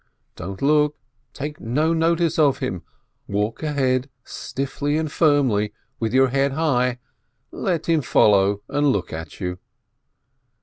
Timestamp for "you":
9.39-9.59